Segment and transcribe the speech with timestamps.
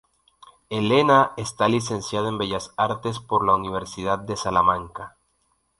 [0.71, 5.15] Elena está licenciada en Bellas Artes por la Universidad de Salamanca.